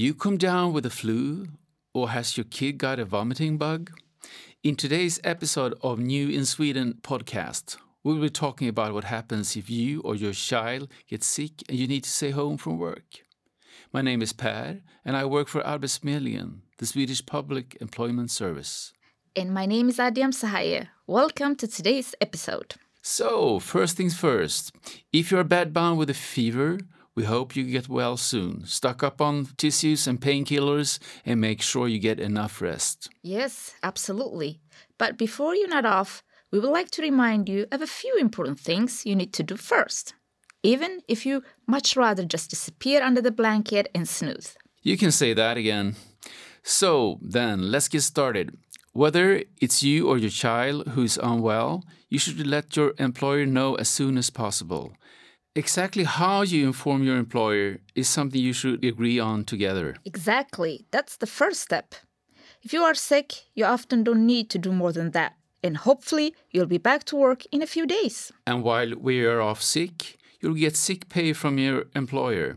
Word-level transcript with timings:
you 0.00 0.14
come 0.14 0.38
down 0.38 0.72
with 0.72 0.86
a 0.86 0.90
flu 0.90 1.46
or 1.92 2.08
has 2.08 2.34
your 2.34 2.44
kid 2.44 2.78
got 2.78 2.98
a 2.98 3.04
vomiting 3.04 3.58
bug? 3.58 3.90
In 4.62 4.74
today's 4.74 5.20
episode 5.24 5.74
of 5.82 5.98
New 5.98 6.30
in 6.30 6.46
Sweden 6.46 6.94
podcast, 7.02 7.76
we'll 8.02 8.18
be 8.18 8.30
talking 8.30 8.66
about 8.66 8.94
what 8.94 9.04
happens 9.04 9.56
if 9.56 9.68
you 9.68 10.00
or 10.00 10.14
your 10.14 10.32
child 10.32 10.88
gets 11.06 11.26
sick 11.26 11.62
and 11.68 11.78
you 11.78 11.86
need 11.86 12.04
to 12.04 12.10
stay 12.10 12.30
home 12.30 12.56
from 12.56 12.78
work. 12.78 13.26
My 13.92 14.00
name 14.00 14.22
is 14.22 14.32
Per, 14.32 14.80
and 15.04 15.16
I 15.18 15.26
work 15.26 15.48
for 15.48 15.60
Arbetsförmedlingen, 15.60 16.60
the 16.78 16.86
Swedish 16.86 17.24
Public 17.26 17.76
Employment 17.82 18.30
Service. 18.30 18.94
And 19.36 19.52
my 19.52 19.66
name 19.66 19.90
is 19.90 19.98
Adiam 19.98 20.32
Sahaye. 20.32 20.88
Welcome 21.06 21.56
to 21.56 21.66
today's 21.66 22.14
episode. 22.22 22.76
So, 23.02 23.58
first 23.58 23.98
things 23.98 24.16
first, 24.16 24.72
if 25.12 25.30
you're 25.30 25.44
bedbound 25.44 25.98
with 25.98 26.08
a 26.08 26.14
fever, 26.14 26.78
we 27.20 27.26
hope 27.26 27.54
you 27.54 27.64
get 27.64 27.86
well 27.86 28.16
soon. 28.16 28.64
Stock 28.64 29.02
up 29.02 29.20
on 29.20 29.46
tissues 29.58 30.06
and 30.06 30.18
painkillers 30.18 30.98
and 31.26 31.38
make 31.38 31.60
sure 31.60 31.86
you 31.86 31.98
get 31.98 32.18
enough 32.18 32.62
rest. 32.62 33.10
Yes, 33.22 33.74
absolutely. 33.82 34.60
But 34.96 35.18
before 35.18 35.54
you 35.54 35.68
nod 35.68 35.84
off, 35.84 36.22
we 36.50 36.58
would 36.58 36.70
like 36.70 36.90
to 36.92 37.02
remind 37.02 37.46
you 37.46 37.66
of 37.70 37.82
a 37.82 37.86
few 37.86 38.16
important 38.18 38.58
things 38.58 39.04
you 39.04 39.14
need 39.14 39.34
to 39.34 39.42
do 39.42 39.56
first, 39.56 40.14
even 40.62 41.02
if 41.08 41.26
you 41.26 41.42
much 41.66 41.94
rather 41.94 42.24
just 42.24 42.48
disappear 42.48 43.02
under 43.02 43.20
the 43.20 43.30
blanket 43.30 43.90
and 43.94 44.08
snooze. 44.08 44.56
You 44.82 44.96
can 44.96 45.12
say 45.12 45.34
that 45.34 45.58
again. 45.58 45.96
So, 46.62 47.18
then, 47.20 47.70
let's 47.70 47.88
get 47.88 48.00
started. 48.00 48.56
Whether 48.92 49.44
it's 49.60 49.82
you 49.82 50.08
or 50.08 50.16
your 50.16 50.30
child 50.30 50.88
who 50.94 51.02
is 51.02 51.20
unwell, 51.22 51.84
you 52.08 52.18
should 52.18 52.46
let 52.46 52.76
your 52.76 52.94
employer 52.98 53.44
know 53.44 53.74
as 53.74 53.90
soon 53.90 54.16
as 54.16 54.30
possible. 54.30 54.94
Exactly 55.56 56.04
how 56.04 56.42
you 56.42 56.64
inform 56.64 57.02
your 57.02 57.16
employer 57.16 57.78
is 57.96 58.08
something 58.08 58.40
you 58.40 58.52
should 58.52 58.84
agree 58.84 59.18
on 59.18 59.44
together. 59.44 59.96
Exactly. 60.04 60.86
That's 60.92 61.16
the 61.16 61.26
first 61.26 61.60
step. 61.60 61.94
If 62.62 62.72
you 62.72 62.82
are 62.82 62.94
sick, 62.94 63.32
you 63.54 63.64
often 63.64 64.04
don't 64.04 64.26
need 64.26 64.48
to 64.50 64.58
do 64.58 64.72
more 64.72 64.92
than 64.92 65.10
that. 65.10 65.32
And 65.62 65.76
hopefully, 65.78 66.34
you'll 66.52 66.66
be 66.66 66.78
back 66.78 67.04
to 67.04 67.16
work 67.16 67.42
in 67.50 67.62
a 67.62 67.66
few 67.66 67.84
days. 67.84 68.30
And 68.46 68.62
while 68.62 68.94
we 68.96 69.26
are 69.26 69.40
off 69.40 69.60
sick, 69.60 70.18
you'll 70.40 70.54
get 70.54 70.76
sick 70.76 71.08
pay 71.08 71.32
from 71.32 71.58
your 71.58 71.86
employer. 71.96 72.54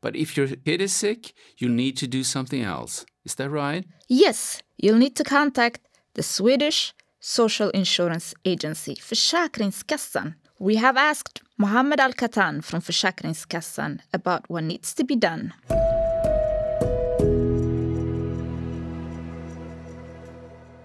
But 0.00 0.16
if 0.16 0.36
your 0.36 0.48
kid 0.48 0.82
is 0.82 0.92
sick, 0.92 1.34
you'll 1.58 1.70
need 1.76 1.96
to 1.98 2.08
do 2.08 2.24
something 2.24 2.62
else. 2.62 3.06
Is 3.24 3.36
that 3.36 3.50
right? 3.50 3.86
Yes, 4.08 4.60
you'll 4.76 4.98
need 4.98 5.14
to 5.16 5.24
contact 5.24 5.80
the 6.14 6.24
Swedish 6.24 6.92
Social 7.20 7.70
Insurance 7.70 8.34
Agency, 8.44 8.96
Försäkringskassan. 8.96 10.34
We 10.58 10.76
have 10.76 10.96
asked 10.96 11.42
Mohammed 11.62 12.00
Al 12.00 12.12
Katan 12.12 12.62
from 12.62 12.80
Försäkringskassan 12.80 14.00
about 14.12 14.42
what 14.48 14.64
needs 14.64 14.94
to 14.94 15.04
be 15.04 15.14
done. 15.16 15.52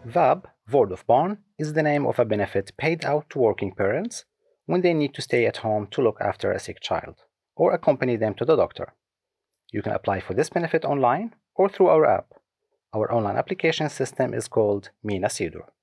VAB, 0.03 0.47
Vård 0.71 0.91
av 0.91 1.01
Barn, 1.07 1.37
is 1.57 1.73
the 1.73 1.81
name 1.81 2.07
of 2.07 2.19
a 2.19 2.25
benefit 2.25 2.77
paid 2.77 3.05
out 3.05 3.29
to 3.29 3.39
working 3.39 3.75
parents 3.75 4.25
when 4.67 4.81
they 4.81 4.93
need 4.93 5.13
to 5.13 5.21
stay 5.21 5.47
at 5.47 5.57
home 5.57 5.87
to 5.87 6.01
look 6.01 6.21
after 6.21 6.51
a 6.51 6.59
sick 6.59 6.77
child 6.81 7.15
or 7.55 7.73
accompany 7.73 8.17
them 8.17 8.33
to 8.33 8.45
the 8.45 8.55
doctor. 8.55 8.93
You 9.73 9.81
can 9.81 9.93
apply 9.93 10.19
for 10.19 10.35
this 10.35 10.51
benefit 10.51 10.85
online 10.85 11.33
or 11.55 11.69
through 11.69 11.89
our 11.89 12.05
app. 12.05 12.27
Our 12.93 13.11
online 13.11 13.37
application 13.37 13.89
system 13.89 14.33
is 14.33 14.47
called 14.47 14.91
Mina 15.03 15.27
Sidor. 15.27 15.76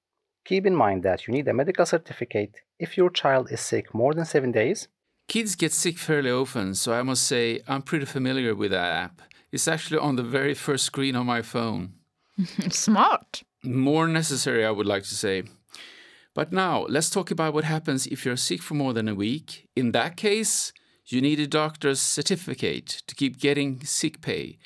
Keep 0.44 0.66
in 0.66 0.74
mind 0.74 1.02
that 1.02 1.26
you 1.26 1.32
need 1.32 1.48
a 1.48 1.54
medical 1.54 1.86
certificate 1.86 2.60
if 2.78 2.96
your 2.96 3.10
child 3.10 3.50
is 3.50 3.60
sick 3.60 3.94
more 3.94 4.12
than 4.12 4.24
seven 4.26 4.52
days. 4.52 4.88
Kids 5.26 5.54
get 5.54 5.72
sick 5.72 5.96
fairly 5.96 6.30
often, 6.30 6.74
so 6.74 6.92
I 6.92 7.02
must 7.02 7.22
say 7.22 7.62
I'm 7.66 7.80
pretty 7.80 8.04
familiar 8.04 8.54
with 8.54 8.70
that 8.72 8.92
app. 8.92 9.22
It's 9.50 9.66
actually 9.66 9.98
on 9.98 10.16
the 10.16 10.22
very 10.22 10.52
first 10.52 10.84
screen 10.84 11.16
on 11.16 11.26
my 11.26 11.40
phone. 11.40 11.94
Smart. 12.68 13.42
More 13.62 14.06
necessary, 14.06 14.66
I 14.66 14.70
would 14.70 14.86
like 14.86 15.04
to 15.04 15.14
say. 15.14 15.44
But 16.34 16.52
now, 16.52 16.84
let's 16.88 17.08
talk 17.08 17.30
about 17.30 17.54
what 17.54 17.64
happens 17.64 18.06
if 18.08 18.24
you're 18.26 18.36
sick 18.36 18.60
for 18.60 18.74
more 18.74 18.92
than 18.92 19.08
a 19.08 19.14
week. 19.14 19.68
In 19.74 19.92
that 19.92 20.16
case, 20.16 20.72
you 21.06 21.22
need 21.22 21.40
a 21.40 21.46
doctor's 21.46 22.00
certificate 22.00 23.02
to 23.06 23.14
keep 23.14 23.38
getting 23.38 23.82
sick 23.84 24.20
pay. 24.20 24.58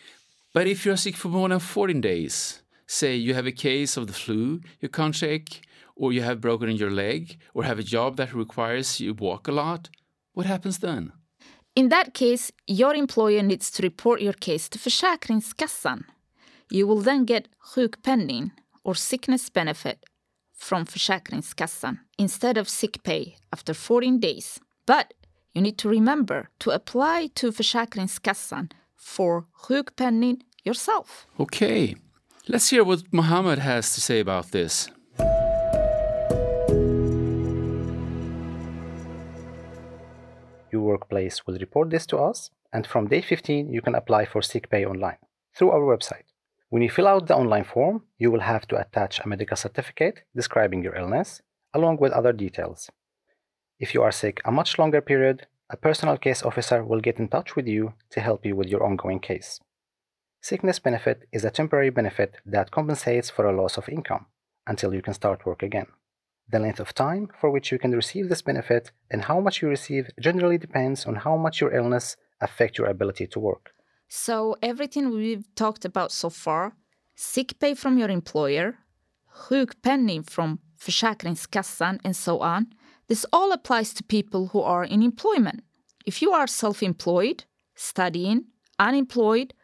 But 0.53 0.67
if 0.67 0.85
you're 0.85 0.97
sick 0.97 1.15
for 1.15 1.29
more 1.29 1.49
than 1.49 1.59
14 1.59 2.01
days, 2.01 2.63
say 2.89 3.15
you 3.15 3.35
have 3.35 3.47
a 3.47 3.53
case 3.53 3.97
of 3.97 4.09
the 4.09 4.13
flu 4.13 4.61
you 4.81 4.89
can't 4.89 5.15
shake, 5.15 5.63
or 5.95 6.13
you 6.13 6.23
have 6.23 6.41
broken 6.41 6.69
in 6.69 6.77
your 6.77 6.91
leg, 6.91 7.39
or 7.55 7.63
have 7.65 7.79
a 7.79 7.83
job 7.83 8.17
that 8.17 8.35
requires 8.35 8.99
you 8.99 9.15
walk 9.15 9.47
a 9.47 9.53
lot, 9.53 9.91
what 10.33 10.47
happens 10.47 10.79
then? 10.79 11.13
In 11.75 11.91
that 11.91 12.15
case, 12.15 12.51
your 12.67 12.95
employer 12.95 13.43
needs 13.43 13.71
to 13.73 13.83
report 13.83 14.21
your 14.21 14.33
case 14.33 14.69
to 14.71 14.79
Försäkringskassan. 14.79 16.05
You 16.71 16.87
will 16.87 17.03
then 17.03 17.25
get 17.25 17.49
sjukpenning 17.73 18.51
or 18.85 18.95
sickness 18.95 19.49
benefit 19.51 20.05
from 20.55 20.87
Försäkringskassan 20.87 21.99
instead 22.19 22.59
of 22.59 22.69
sick 22.69 23.03
pay 23.05 23.37
after 23.53 23.75
14 23.75 24.19
days. 24.19 24.61
But 24.87 25.15
you 25.55 25.63
need 25.63 25.79
to 25.79 25.89
remember 25.89 26.49
to 26.61 26.71
apply 26.71 27.31
to 27.35 27.53
Försäkringskassan 27.53 28.71
for 28.97 29.47
sjukpenning 29.63 30.41
yourself. 30.65 31.27
Okay, 31.39 31.95
let's 32.49 32.71
hear 32.71 32.83
what 32.83 33.03
Mohammed 33.13 33.59
has 33.59 33.95
to 33.95 34.01
say 34.01 34.21
about 34.21 34.51
this. 34.51 34.89
Your 40.73 40.83
workplace 40.83 41.47
will 41.47 41.59
report 41.59 41.91
this 41.91 42.07
to 42.07 42.19
us, 42.19 42.51
and 42.73 42.87
from 42.87 43.09
day 43.09 43.21
15, 43.21 43.73
you 43.73 43.81
can 43.83 43.95
apply 43.95 44.25
for 44.25 44.43
sick 44.43 44.71
pay 44.71 44.85
online 44.85 45.19
through 45.57 45.71
our 45.71 45.81
website. 45.81 46.25
When 46.71 46.83
you 46.83 46.91
fill 46.91 47.09
out 47.09 47.27
the 47.27 47.37
online 47.37 47.65
form, 47.65 48.05
you 48.19 48.31
will 48.31 48.41
have 48.41 48.67
to 48.69 48.77
attach 48.77 49.21
a 49.21 49.29
medical 49.29 49.57
certificate 49.57 50.25
describing 50.35 50.83
your 50.83 50.95
illness, 50.95 51.41
along 51.75 51.99
with 51.99 52.13
other 52.13 52.33
details. 52.33 52.91
If 53.79 53.95
you 53.95 54.03
are 54.03 54.13
sick 54.13 54.41
a 54.45 54.53
much 54.53 54.79
longer 54.79 55.01
period, 55.01 55.47
a 55.71 55.77
personal 55.77 56.17
case 56.17 56.43
officer 56.43 56.83
will 56.83 57.01
get 57.01 57.19
in 57.19 57.29
touch 57.29 57.57
with 57.57 57.67
you 57.67 57.95
to 58.11 58.21
help 58.21 58.45
you 58.45 58.57
with 58.57 58.69
your 58.69 58.85
ongoing 58.85 59.21
case. 59.21 59.61
Sickness 60.41 60.79
benefit 60.79 61.29
is 61.33 61.45
a 61.45 61.51
temporary 61.51 61.91
benefit 61.91 62.37
that 62.47 62.71
compensates 62.71 63.31
for 63.31 63.47
a 63.47 63.57
loss 63.57 63.77
of 63.77 63.89
income 63.89 64.27
until 64.67 64.95
you 64.95 65.03
can 65.03 65.15
start 65.15 65.45
work 65.45 65.63
again. 65.63 65.87
The 66.51 66.59
length 66.59 66.81
of 66.81 66.95
time 66.95 67.29
for 67.41 67.51
which 67.51 67.71
you 67.73 67.79
can 67.79 67.93
receive 67.93 68.29
this 68.29 68.43
benefit 68.43 68.91
and 69.11 69.25
how 69.25 69.41
much 69.41 69.61
you 69.61 69.69
receive 69.69 70.11
generally 70.21 70.59
depends 70.59 71.07
on 71.07 71.17
how 71.17 71.37
much 71.37 71.61
your 71.61 71.75
illness 71.75 72.17
affects 72.41 72.79
your 72.79 72.87
ability 72.87 73.27
to 73.29 73.41
work. 73.41 73.73
So, 74.09 74.57
everything 74.63 75.11
we've 75.11 75.55
talked 75.55 75.85
about 75.85 76.13
so 76.13 76.31
far 76.31 76.73
sick 77.15 77.59
pay 77.59 77.75
from 77.75 77.99
your 77.99 78.09
employer, 78.09 78.79
sjukpenning 79.49 80.25
from 80.25 80.61
Försäkringskassan, 80.79 81.99
and 82.05 82.15
so 82.17 82.39
on 82.39 82.69
this 83.09 83.25
all 83.33 83.53
applies 83.53 83.95
to 83.95 84.05
people 84.05 84.49
who 84.49 84.61
are 84.61 84.85
in 84.85 85.03
employment. 85.03 85.63
If 86.07 86.23
you 86.23 86.33
are 86.33 86.47
self 86.47 86.83
employed, 86.83 87.45
studying, 87.75 88.45
unemployed, 88.79 89.55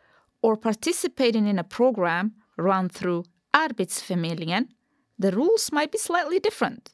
or 0.45 0.57
participating 0.59 1.47
in 1.47 1.59
a 1.59 1.65
program 1.65 2.33
run 2.59 2.89
through 2.91 3.25
Arbetsförmedlingen, 3.55 4.69
the 5.19 5.33
rules 5.33 5.73
might 5.73 5.91
be 5.91 5.97
slightly 5.99 6.39
different. 6.39 6.91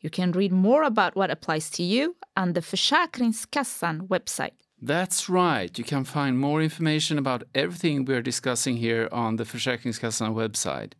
You 0.00 0.10
can 0.10 0.32
read 0.32 0.52
more 0.52 0.82
about 0.82 1.14
what 1.14 1.30
applies 1.30 1.70
to 1.70 1.84
you 1.84 2.16
on 2.36 2.54
the 2.54 2.60
Försäkringskassan 2.60 4.08
website. 4.08 4.56
That's 4.82 5.28
right. 5.28 5.78
You 5.78 5.84
can 5.84 6.04
find 6.04 6.38
more 6.38 6.60
information 6.60 7.18
about 7.18 7.44
everything 7.54 8.04
we're 8.04 8.20
discussing 8.32 8.76
here 8.78 9.08
on 9.12 9.36
the 9.36 9.44
Försäkringskassan 9.44 10.34
website. 10.34 10.94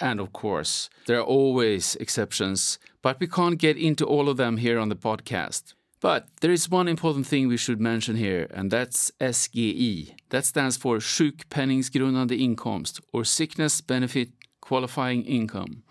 And 0.00 0.20
of 0.20 0.32
course, 0.32 0.90
there 1.06 1.18
are 1.18 1.26
always 1.38 1.96
exceptions, 2.00 2.78
but 3.00 3.20
we 3.20 3.28
can't 3.28 3.58
get 3.58 3.76
into 3.76 4.04
all 4.04 4.28
of 4.28 4.36
them 4.36 4.56
here 4.56 4.78
on 4.80 4.88
the 4.88 4.96
podcast. 4.96 5.74
But 6.06 6.28
there 6.40 6.52
is 6.52 6.70
one 6.70 6.86
important 6.86 7.26
thing 7.26 7.48
we 7.48 7.56
should 7.56 7.80
mention 7.80 8.14
here, 8.14 8.46
and 8.54 8.70
that's 8.70 9.10
SGI. 9.20 10.14
That 10.30 10.44
stands 10.44 10.76
for 10.76 10.98
sjukpenningsgrundande 10.98 12.38
inkomst, 12.46 13.00
or 13.12 13.24
sickness 13.24 13.80
benefit 13.80 14.28
qualifying 14.60 15.24
income. 15.24 15.82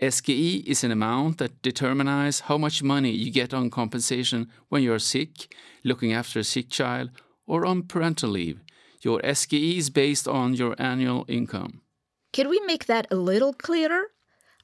SGI 0.00 0.64
is 0.64 0.84
an 0.84 0.90
amount 0.90 1.36
that 1.36 1.60
determines 1.60 2.40
how 2.48 2.56
much 2.56 2.82
money 2.82 3.10
you 3.10 3.30
get 3.30 3.52
on 3.52 3.68
compensation 3.68 4.48
when 4.70 4.82
you're 4.82 4.98
sick, 4.98 5.54
looking 5.84 6.14
after 6.14 6.38
a 6.38 6.44
sick 6.44 6.70
child, 6.70 7.10
or 7.46 7.66
on 7.66 7.82
parental 7.82 8.30
leave. 8.30 8.60
Your 9.02 9.20
SGI 9.20 9.76
is 9.76 9.90
based 9.90 10.26
on 10.26 10.54
your 10.54 10.76
annual 10.78 11.26
income. 11.28 11.82
Could 12.32 12.48
we 12.48 12.58
make 12.64 12.86
that 12.86 13.06
a 13.10 13.16
little 13.16 13.52
clearer? 13.52 14.04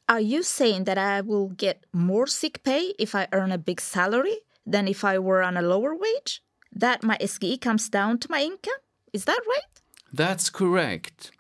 Are 0.08 0.20
you 0.32 0.42
saying 0.42 0.84
that 0.84 0.96
I 0.96 1.20
will 1.20 1.50
get 1.50 1.84
more 1.92 2.26
sick 2.26 2.62
pay 2.62 2.94
if 2.98 3.14
I 3.14 3.28
earn 3.32 3.52
a 3.52 3.58
big 3.58 3.82
salary 3.82 4.38
than 4.66 4.88
if 4.88 5.04
I 5.04 5.18
were 5.18 5.42
on 5.42 5.56
a 5.56 5.62
lower 5.62 5.94
wage? 5.94 6.42
That 6.72 7.02
my 7.02 7.16
SGI 7.18 7.60
comes 7.60 7.88
down 7.88 8.18
to 8.18 8.30
my 8.30 8.42
income? 8.42 8.80
Is 9.12 9.24
that 9.26 9.40
right? 9.48 9.80
That's 10.12 10.50
correct. 10.50 11.30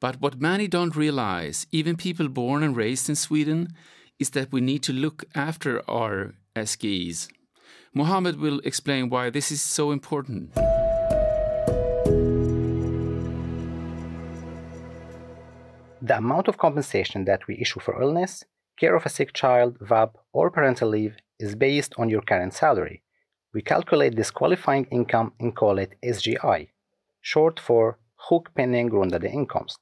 But 0.00 0.20
what 0.20 0.40
many 0.40 0.68
don't 0.68 0.96
realize, 0.96 1.66
even 1.70 1.96
people 1.96 2.28
born 2.28 2.62
and 2.62 2.76
raised 2.76 3.08
in 3.08 3.16
Sweden, 3.16 3.68
is 4.18 4.30
that 4.30 4.52
we 4.52 4.60
need 4.60 4.82
to 4.84 4.92
look 4.92 5.24
after 5.34 5.82
our 5.90 6.34
SGIs. 6.56 7.28
Mohammed 7.94 8.38
will 8.40 8.60
explain 8.60 9.10
why 9.10 9.30
this 9.30 9.50
is 9.50 9.62
so 9.62 9.90
important. 9.90 10.54
The 16.00 16.16
amount 16.16 16.48
of 16.48 16.58
compensation 16.58 17.24
that 17.26 17.46
we 17.46 17.58
issue 17.60 17.80
for 17.80 18.02
illness, 18.02 18.44
care 18.76 18.96
of 18.96 19.06
a 19.06 19.08
sick 19.08 19.32
child, 19.32 19.76
VAB, 19.80 20.16
or 20.32 20.50
parental 20.50 20.88
leave 20.88 21.16
is 21.42 21.54
based 21.54 21.92
on 21.98 22.08
your 22.08 22.22
current 22.22 22.54
salary. 22.54 23.02
We 23.52 23.62
calculate 23.62 24.16
this 24.16 24.30
qualifying 24.30 24.86
income 24.90 25.32
and 25.40 25.54
call 25.54 25.78
it 25.78 25.96
SGI, 26.02 26.68
short 27.20 27.60
for 27.60 27.98
sjukpenninggrundande 28.24 29.34
inkomst. 29.34 29.78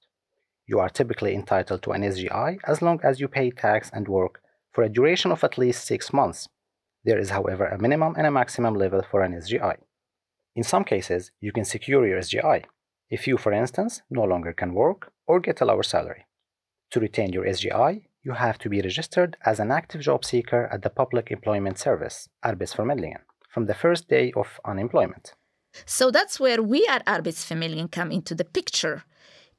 You 0.66 0.80
are 0.80 0.88
typically 0.88 1.34
entitled 1.34 1.82
to 1.82 1.92
an 1.92 2.02
SGI 2.02 2.58
as 2.64 2.82
long 2.82 3.00
as 3.02 3.20
you 3.20 3.28
pay 3.28 3.50
tax 3.50 3.90
and 3.92 4.08
work 4.08 4.40
for 4.72 4.82
a 4.82 4.88
duration 4.88 5.30
of 5.32 5.44
at 5.44 5.58
least 5.58 5.84
six 5.84 6.12
months. 6.12 6.48
There 7.04 7.18
is, 7.18 7.30
however, 7.30 7.66
a 7.66 7.78
minimum 7.78 8.14
and 8.16 8.26
a 8.26 8.30
maximum 8.30 8.74
level 8.74 9.02
for 9.10 9.22
an 9.22 9.32
SGI. 9.32 9.76
In 10.56 10.64
some 10.64 10.84
cases, 10.84 11.30
you 11.40 11.52
can 11.52 11.64
secure 11.64 12.06
your 12.06 12.20
SGI 12.20 12.64
if 13.08 13.26
you, 13.26 13.36
for 13.36 13.52
instance, 13.52 14.02
no 14.10 14.22
longer 14.22 14.52
can 14.52 14.74
work 14.74 15.12
or 15.26 15.40
get 15.40 15.60
a 15.60 15.64
lower 15.64 15.82
salary. 15.82 16.26
To 16.92 17.00
retain 17.00 17.32
your 17.32 17.44
SGI, 17.44 18.02
you 18.22 18.32
have 18.32 18.58
to 18.58 18.68
be 18.68 18.80
registered 18.82 19.36
as 19.44 19.60
an 19.60 19.70
active 19.70 20.02
job 20.02 20.24
seeker 20.24 20.68
at 20.72 20.82
the 20.82 20.90
Public 20.90 21.30
Employment 21.30 21.78
Service, 21.78 22.28
Arbetsförmedlingen, 22.44 23.22
from 23.48 23.66
the 23.66 23.74
first 23.74 24.08
day 24.08 24.32
of 24.36 24.60
unemployment. 24.64 25.34
So 25.86 26.10
that's 26.10 26.38
where 26.38 26.62
we 26.62 26.86
at 26.88 27.06
Arbetsförmedlingen 27.06 27.90
come 27.90 28.10
into 28.10 28.34
the 28.34 28.44
picture. 28.44 29.04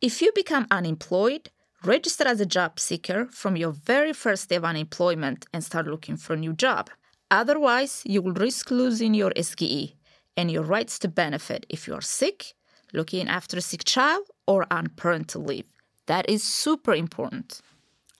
If 0.01 0.21
you 0.21 0.31
become 0.35 0.67
unemployed, 0.69 1.49
register 1.83 2.27
as 2.27 2.39
a 2.39 2.45
job 2.45 2.79
seeker 2.79 3.27
from 3.31 3.55
your 3.55 3.71
very 3.71 4.13
first 4.13 4.49
day 4.49 4.57
of 4.57 4.65
unemployment 4.65 5.47
and 5.53 5.63
start 5.63 5.87
looking 5.87 6.17
for 6.17 6.33
a 6.33 6.37
new 6.37 6.53
job. 6.53 6.89
Otherwise, 7.31 8.03
you 8.05 8.21
will 8.21 8.33
risk 8.33 8.69
losing 8.71 9.13
your 9.13 9.31
SGI 9.31 9.95
and 10.37 10.51
your 10.51 10.63
rights 10.63 10.99
to 10.99 11.07
benefit 11.07 11.65
if 11.69 11.87
you 11.87 11.93
are 11.93 12.01
sick, 12.01 12.53
looking 12.93 13.27
after 13.27 13.57
a 13.57 13.61
sick 13.61 13.83
child, 13.85 14.27
or 14.45 14.67
on 14.69 14.89
parental 14.97 15.41
leave. 15.41 15.71
That 16.07 16.29
is 16.29 16.43
super 16.43 16.93
important. 16.93 17.61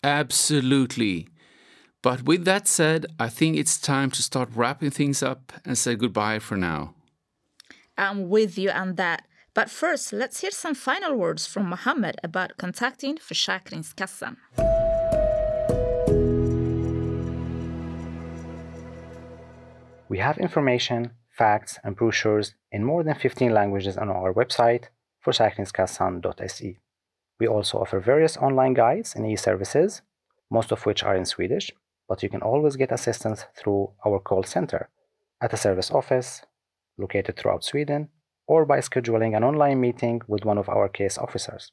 Absolutely. 0.03 1.27
But 2.01 2.24
with 2.24 2.45
that 2.45 2.68
said, 2.68 3.06
I 3.19 3.30
think 3.30 3.57
it's 3.57 3.80
time 3.80 4.09
to 4.12 4.24
start 4.24 4.50
wrapping 4.56 4.89
things 4.92 5.21
up 5.21 5.53
and 5.63 5.77
say 5.77 5.95
goodbye 5.95 6.39
for 6.39 6.57
now. 6.57 6.95
I'm 7.98 8.30
with 8.30 8.57
you 8.57 8.71
on 8.71 8.95
that. 8.95 9.27
But 9.53 9.69
first, 9.69 10.13
let's 10.13 10.39
hear 10.39 10.51
some 10.51 10.74
final 10.74 11.15
words 11.15 11.45
from 11.45 11.69
Mohammed 11.69 12.15
about 12.24 12.57
contacting 12.57 13.18
Försäkringskassan. 13.18 14.38
We 20.09 20.18
have 20.19 20.38
information, 20.38 21.12
facts, 21.30 21.80
and 21.83 21.95
brochures 21.95 22.56
in 22.71 22.83
more 22.83 23.03
than 23.03 23.15
15 23.15 23.53
languages 23.53 23.98
on 23.98 24.09
our 24.09 24.33
website, 24.33 24.89
försäkringskassan.se. 25.25 26.77
We 27.42 27.48
also 27.48 27.80
offer 27.80 28.00
various 28.00 28.38
online 28.38 28.76
guides 28.76 29.16
and 29.16 29.26
e-services, 29.26 30.04
most 30.52 30.72
of 30.72 30.86
which 30.86 31.02
are 31.04 31.16
in 31.16 31.26
Swedish, 31.26 31.72
but 32.08 32.22
you 32.22 32.30
can 32.30 32.44
always 32.44 32.76
get 32.76 32.92
assistance 32.92 33.46
through 33.58 33.90
our 34.06 34.20
call 34.20 34.44
center 34.44 34.90
at 35.42 35.52
a 35.52 35.58
service 35.58 35.90
office 35.90 36.44
located 37.00 37.38
throughout 37.38 37.64
Sweden 37.64 38.10
or 38.46 38.64
by 38.64 38.78
scheduling 38.78 39.36
an 39.36 39.44
online 39.44 39.82
meeting 39.82 40.22
with 40.28 40.46
one 40.46 40.60
of 40.60 40.70
our 40.70 40.88
case 40.88 41.18
officers. 41.18 41.72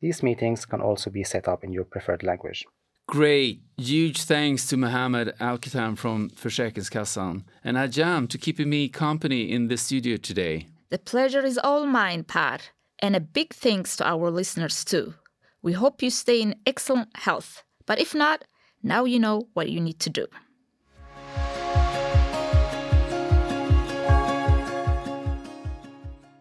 These 0.00 0.22
meetings 0.22 0.64
can 0.64 0.80
also 0.80 1.10
be 1.10 1.24
set 1.24 1.48
up 1.48 1.64
in 1.64 1.72
your 1.72 1.84
preferred 1.84 2.22
language. 2.22 2.64
Great. 3.08 3.62
Huge 3.76 4.22
thanks 4.22 4.68
to 4.68 4.76
Mohammed 4.76 5.34
Alkitam 5.40 5.96
from 5.98 6.30
Försäkringskassan 6.30 7.42
and 7.64 7.76
Adiam 7.76 8.28
to 8.28 8.38
keeping 8.38 8.70
me 8.70 8.88
company 8.88 9.50
in 9.50 9.66
the 9.66 9.76
studio 9.76 10.16
today. 10.16 10.68
The 10.90 10.98
pleasure 10.98 11.44
is 11.44 11.58
all 11.58 11.86
mine, 11.86 12.22
Par. 12.22 12.60
And 13.00 13.14
a 13.14 13.20
big 13.20 13.54
thanks 13.54 13.96
to 13.96 14.08
our 14.08 14.30
listeners 14.30 14.84
too. 14.84 15.14
We 15.62 15.72
hope 15.72 16.02
you 16.02 16.10
stay 16.10 16.40
in 16.40 16.56
excellent 16.66 17.16
health. 17.16 17.62
But 17.86 18.00
if 18.00 18.14
not, 18.14 18.44
now 18.82 19.04
you 19.04 19.18
know 19.18 19.48
what 19.54 19.70
you 19.70 19.80
need 19.80 19.98
to 20.00 20.10
do. 20.10 20.26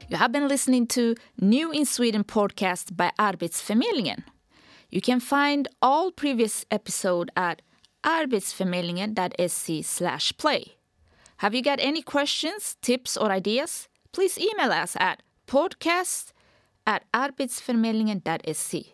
You 0.09 0.15
have 0.15 0.31
been 0.31 0.47
listening 0.47 0.87
to 0.87 1.15
New 1.39 1.71
in 1.71 1.85
Sweden 1.85 2.23
podcast 2.23 2.95
by 2.95 3.11
Arbetsförmedlingen. 3.19 4.23
You 4.89 5.01
can 5.01 5.19
find 5.19 5.67
all 5.81 6.11
previous 6.11 6.65
episode 6.71 7.29
at 7.35 7.61
arbetsförmedlingen.se 8.05 9.81
slash 9.81 10.31
play. 10.37 10.77
Have 11.37 11.53
you 11.53 11.61
got 11.61 11.79
any 11.81 12.01
questions, 12.01 12.77
tips 12.81 13.17
or 13.17 13.31
ideas? 13.31 13.89
Please 14.13 14.39
email 14.39 14.71
us 14.71 14.95
at 14.99 15.21
podcast 15.45 16.31
at 16.87 17.03
arbetsförmedlingen.se. 17.13 18.93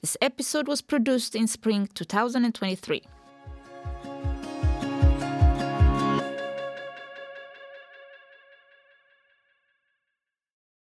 This 0.00 0.16
episode 0.20 0.68
was 0.68 0.82
produced 0.82 1.34
in 1.34 1.48
spring 1.48 1.88
2023. 1.94 3.02